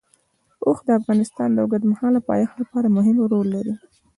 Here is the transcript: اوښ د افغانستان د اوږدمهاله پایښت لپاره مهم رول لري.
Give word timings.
اوښ 0.65 0.77
د 0.85 0.89
افغانستان 0.99 1.49
د 1.51 1.57
اوږدمهاله 1.63 2.19
پایښت 2.29 2.55
لپاره 2.61 2.93
مهم 2.97 3.15
رول 3.33 3.47
لري. 3.55 3.73